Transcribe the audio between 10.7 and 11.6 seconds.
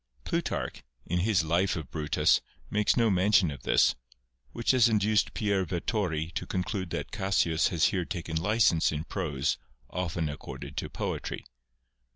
to poetry.